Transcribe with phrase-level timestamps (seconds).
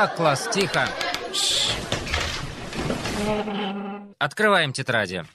[0.00, 0.88] Так, класс, тихо.
[4.18, 5.26] Открываем тетради.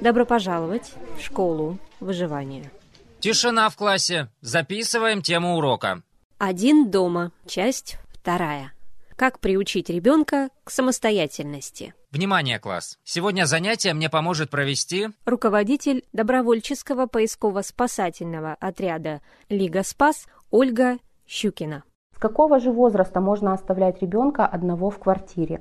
[0.00, 2.72] Добро пожаловать в школу выживания.
[3.20, 4.32] Тишина в классе.
[4.40, 6.02] Записываем тему урока.
[6.38, 7.30] Один дома.
[7.46, 8.72] Часть вторая.
[9.14, 11.94] Как приучить ребенка к самостоятельности.
[12.10, 12.98] Внимание, класс!
[13.04, 21.84] Сегодня занятие мне поможет провести Руководитель добровольческого поисково-спасательного отряда «Лига Спас» Ольга Щукина.
[22.14, 25.60] С какого же возраста можно оставлять ребенка одного в квартире?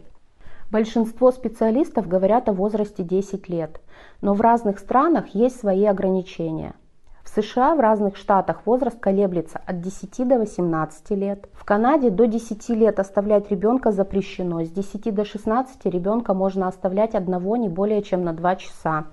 [0.69, 3.81] Большинство специалистов говорят о возрасте 10 лет,
[4.21, 6.75] но в разных странах есть свои ограничения.
[7.23, 11.49] В США в разных штатах возраст колеблется от 10 до 18 лет.
[11.53, 14.63] В Канаде до 10 лет оставлять ребенка запрещено.
[14.63, 19.05] С 10 до 16 ребенка можно оставлять одного не более чем на 2 часа.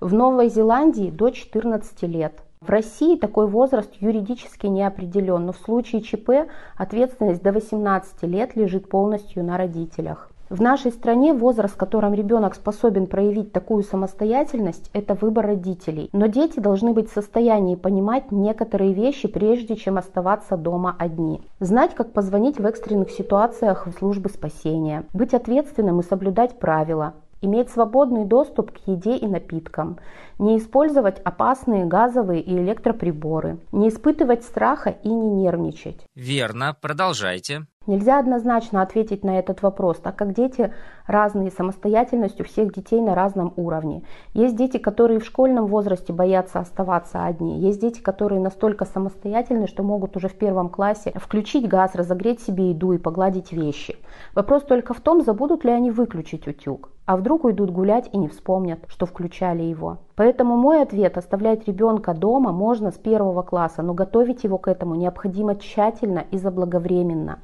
[0.00, 2.43] В Новой Зеландии до 14 лет.
[2.66, 6.48] В России такой возраст юридически не определен, но в случае ЧП
[6.78, 10.30] ответственность до 18 лет лежит полностью на родителях.
[10.48, 16.08] В нашей стране возраст, в котором ребенок способен проявить такую самостоятельность, это выбор родителей.
[16.14, 21.42] Но дети должны быть в состоянии понимать некоторые вещи, прежде чем оставаться дома одни.
[21.60, 25.04] Знать, как позвонить в экстренных ситуациях в службы спасения.
[25.12, 27.12] Быть ответственным и соблюдать правила
[27.44, 29.98] иметь свободный доступ к еде и напиткам,
[30.38, 36.06] не использовать опасные газовые и электроприборы, не испытывать страха и не нервничать.
[36.14, 37.66] Верно, продолжайте.
[37.86, 40.72] Нельзя однозначно ответить на этот вопрос, так как дети
[41.06, 44.04] разные, самостоятельность у всех детей на разном уровне.
[44.32, 47.60] Есть дети, которые в школьном возрасте боятся оставаться одни.
[47.60, 52.70] Есть дети, которые настолько самостоятельны, что могут уже в первом классе включить газ, разогреть себе
[52.70, 53.96] еду и погладить вещи.
[54.34, 56.93] Вопрос только в том, забудут ли они выключить утюг.
[57.06, 59.98] А вдруг уйдут гулять и не вспомнят, что включали его.
[60.16, 64.94] Поэтому мой ответ– оставлять ребенка дома можно с первого класса, но готовить его к этому
[64.94, 67.40] необходимо тщательно и заблаговременно.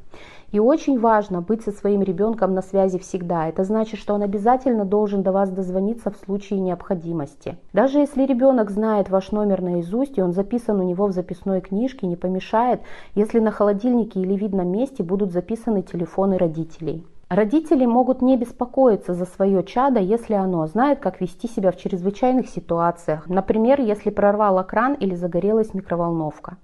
[0.51, 3.49] И очень важно быть со своим ребенком на связи всегда.
[3.49, 7.59] Это значит, что он обязательно должен до вас дозвониться в случае необходимости.
[7.75, 12.07] Даже если ребенок знает ваш номер наизусть, и он записан у него в записной книжке,
[12.07, 12.81] не помешает,
[13.15, 17.05] если на холодильнике или видном месте будут записаны телефоны родителей.
[17.31, 22.49] Родители могут не беспокоиться за свое чадо, если оно знает, как вести себя в чрезвычайных
[22.49, 26.57] ситуациях, например, если прорвало кран или загорелась микроволновка.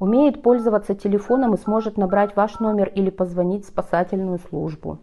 [0.00, 4.98] Умеет пользоваться телефоном и сможет набрать ваш номер или позвонить в спасательную службу.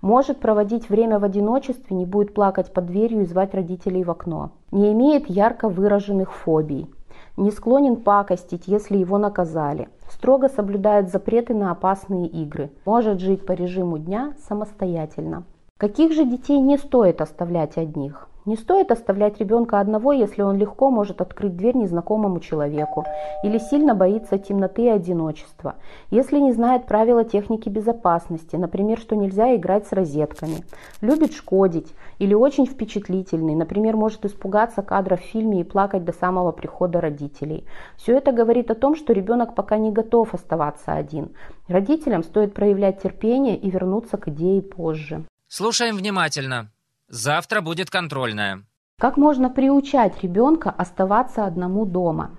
[0.00, 4.52] Может проводить время в одиночестве, не будет плакать под дверью и звать родителей в окно.
[4.70, 6.88] Не имеет ярко выраженных фобий
[7.36, 13.52] не склонен пакостить, если его наказали, строго соблюдает запреты на опасные игры, может жить по
[13.52, 15.44] режиму дня самостоятельно.
[15.78, 18.28] Каких же детей не стоит оставлять одних?
[18.44, 23.04] Не стоит оставлять ребенка одного, если он легко может открыть дверь незнакомому человеку
[23.44, 25.76] или сильно боится темноты и одиночества,
[26.10, 30.64] если не знает правила техники безопасности, например, что нельзя играть с розетками,
[31.00, 36.50] любит шкодить или очень впечатлительный, например, может испугаться кадра в фильме и плакать до самого
[36.50, 37.64] прихода родителей.
[37.96, 41.30] Все это говорит о том, что ребенок пока не готов оставаться один.
[41.68, 45.24] Родителям стоит проявлять терпение и вернуться к идее позже.
[45.46, 46.72] Слушаем внимательно.
[47.14, 48.62] Завтра будет контрольная.
[48.98, 52.30] Как можно приучать ребенка оставаться одному дома?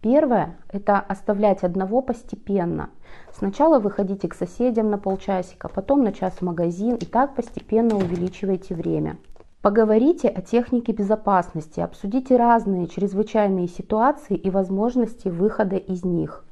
[0.00, 2.88] Первое– это оставлять одного постепенно.
[3.30, 8.74] Сначала выходите к соседям на полчасика, потом на час в магазин и так постепенно увеличивайте
[8.74, 9.18] время.
[9.60, 16.42] Поговорите о технике безопасности, обсудите разные чрезвычайные ситуации и возможности выхода из них.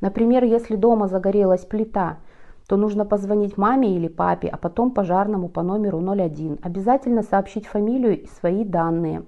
[0.00, 2.18] Например, если дома загорелась плита–
[2.66, 6.58] то нужно позвонить маме или папе, а потом пожарному по номеру 01.
[6.62, 9.22] Обязательно сообщить фамилию и свои данные.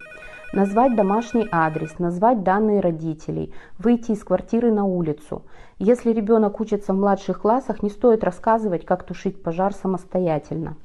[0.52, 5.42] Назвать домашний адрес, назвать данные родителей, выйти из квартиры на улицу.
[5.78, 10.76] Если ребенок учится в младших классах, не стоит рассказывать, как тушить пожар самостоятельно.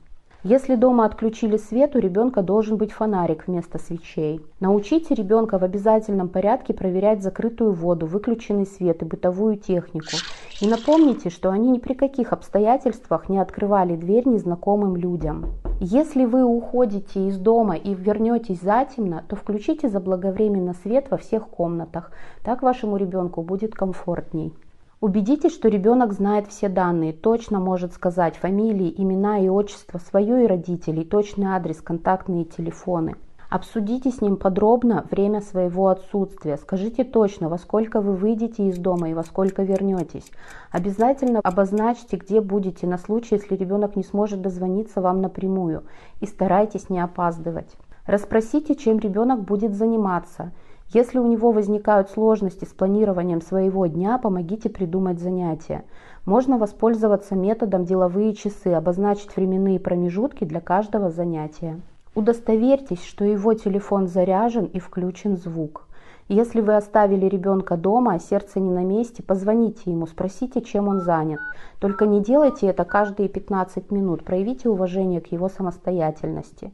[0.44, 4.42] Если дома отключили свет, у ребенка должен быть фонарик вместо свечей.
[4.60, 10.18] Научите ребенка в обязательном порядке проверять закрытую воду, выключенный свет и бытовую технику.
[10.62, 15.46] И напомните, что они ни при каких обстоятельствах не открывали дверь незнакомым людям.
[15.80, 22.12] Если вы уходите из дома и вернетесь затемно, то включите заблаговременно свет во всех комнатах.
[22.44, 24.54] Так вашему ребенку будет комфортней.
[25.02, 30.48] Убедитесь, что ребенок знает все данные, точно может сказать фамилии, имена и отчество свое и
[30.48, 33.16] родителей, точный адрес, контактные телефоны.
[33.54, 36.58] Обсудите с ним подробно время своего отсутствия.
[36.58, 40.32] Скажите точно, во сколько вы выйдете из дома и во сколько вернетесь.
[40.72, 45.84] Обязательно обозначьте, где будете на случай, если ребенок не сможет дозвониться вам напрямую.
[46.20, 47.70] И старайтесь не опаздывать.
[48.08, 50.52] Расспросите, чем ребенок будет заниматься.
[50.92, 55.86] Если у него возникают сложности с планированием своего дня, помогите придумать занятия.
[56.26, 61.80] Можно воспользоваться методом деловые часы, обозначить временные промежутки для каждого занятия.
[62.16, 65.88] Удостоверьтесь, что его телефон заряжен и включен звук.
[66.30, 71.02] Если вы оставили ребенка дома, а сердце не на месте, позвоните ему, спросите, чем он
[71.02, 71.40] занят.
[71.80, 76.72] Только не делайте это каждые 15 минут, проявите уважение к его самостоятельности.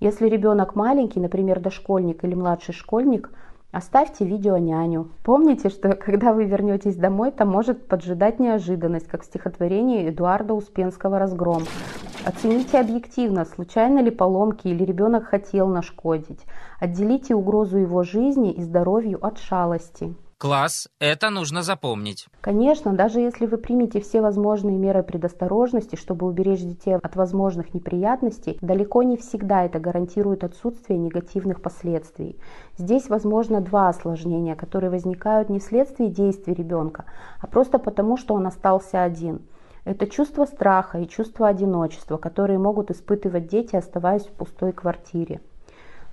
[0.00, 3.30] Если ребенок маленький, например, дошкольник или младший школьник,
[3.70, 5.10] Оставьте видео няню.
[5.22, 11.18] Помните, что когда вы вернетесь домой, там может поджидать неожиданность, как в стихотворении Эдуарда Успенского
[11.18, 11.64] «Разгром».
[12.28, 16.44] Оцените объективно, случайно ли поломки или ребенок хотел нашкодить.
[16.78, 20.14] Отделите угрозу его жизни и здоровью от шалости.
[20.36, 22.26] Класс, это нужно запомнить.
[22.42, 28.58] Конечно, даже если вы примете все возможные меры предосторожности, чтобы уберечь детей от возможных неприятностей,
[28.60, 32.38] далеко не всегда это гарантирует отсутствие негативных последствий.
[32.76, 37.06] Здесь возможно два осложнения, которые возникают не вследствие действий ребенка,
[37.40, 39.40] а просто потому, что он остался один.
[39.88, 45.40] Это чувство страха и чувство одиночества, которые могут испытывать дети, оставаясь в пустой квартире.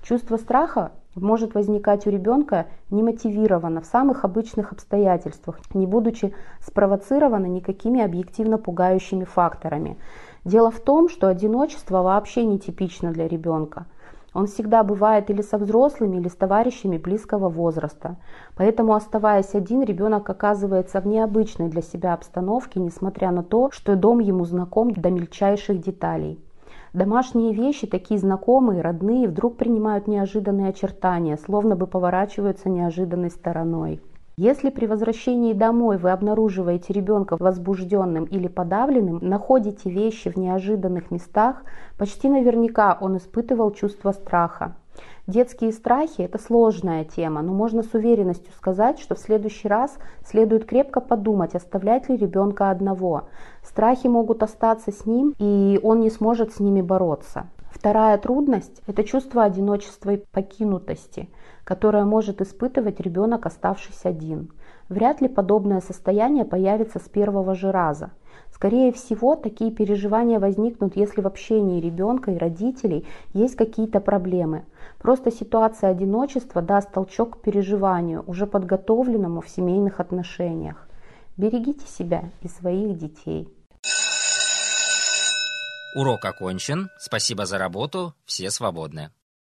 [0.02, 8.00] Чувство страха может возникать у ребенка немотивированно в самых обычных обстоятельствах, не будучи спровоцировано никакими
[8.00, 9.98] объективно пугающими факторами.
[10.46, 13.84] Дело в том, что одиночество вообще не типично для ребенка.
[14.36, 18.16] Он всегда бывает или со взрослыми, или с товарищами близкого возраста.
[18.54, 24.18] Поэтому, оставаясь один, ребенок оказывается в необычной для себя обстановке, несмотря на то, что дом
[24.18, 26.38] ему знаком до мельчайших деталей.
[26.92, 34.02] Домашние вещи, такие знакомые, родные, вдруг принимают неожиданные очертания, словно бы поворачиваются неожиданной стороной.
[34.38, 41.62] Если при возвращении домой вы обнаруживаете ребенка возбужденным или подавленным, находите вещи в неожиданных местах,
[41.96, 44.76] почти наверняка он испытывал чувство страха.
[45.26, 50.66] Детские страхи– это сложная тема, но можно с уверенностью сказать, что в следующий раз следует
[50.66, 53.28] крепко подумать, оставлять ли ребенка одного.
[53.64, 57.46] Страхи могут остаться с ним, и он не сможет с ними бороться.
[57.78, 61.28] Вторая трудность– это чувство одиночества и покинутости,
[61.62, 64.50] которое может испытывать ребенок, оставшись один.
[64.88, 68.12] Вряд ли подобное состояние появится с первого же раза–
[68.56, 74.64] Скорее всего, такие переживания возникнут, если в общении ребенка и родителей есть какие-то проблемы.
[74.98, 80.88] Просто ситуация одиночества даст толчок к переживанию, уже подготовленному в семейных отношениях.
[81.36, 83.46] Берегите себя и своих детей.
[85.96, 86.90] Урок окончен.
[86.98, 88.14] Спасибо за работу.
[88.26, 89.12] Все свободны.